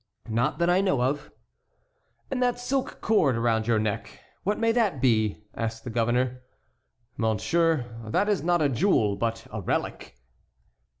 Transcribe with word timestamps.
"Not 0.29 0.57
that 0.57 0.67
I 0.67 0.81
know 0.81 1.03
of." 1.03 1.29
"And 2.31 2.41
that 2.41 2.59
silk 2.59 3.01
cord 3.01 3.35
around 3.35 3.67
your 3.67 3.77
neck, 3.77 4.19
what 4.43 4.57
may 4.57 4.71
that 4.71 4.99
be?" 4.99 5.43
asked 5.53 5.83
the 5.83 5.91
governor. 5.91 6.41
"Monsieur, 7.17 7.85
that 8.09 8.27
is 8.27 8.41
not 8.41 8.63
a 8.63 8.69
jewel, 8.69 9.15
but 9.15 9.45
a 9.53 9.61
relic." 9.61 10.15